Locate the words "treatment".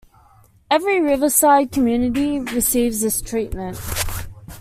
3.21-3.79